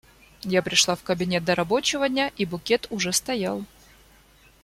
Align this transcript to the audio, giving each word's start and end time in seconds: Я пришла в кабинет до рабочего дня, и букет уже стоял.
Я 0.49 0.63
пришла 0.63 0.95
в 0.95 1.03
кабинет 1.03 1.43
до 1.45 1.53
рабочего 1.53 2.09
дня, 2.09 2.31
и 2.35 2.43
букет 2.47 2.87
уже 2.89 3.13
стоял. 3.13 3.65